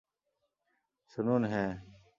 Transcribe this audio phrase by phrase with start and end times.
[1.13, 1.71] শুনুন,- হ্যাঁ।